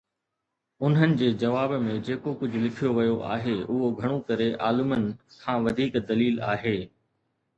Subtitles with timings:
[0.87, 5.05] انهن جي جواب ۾ جيڪو ڪجهه لکيو ويو آهي، اهو گهڻو ڪري عالمن
[5.43, 6.75] کان وڌيڪ دليل آهي.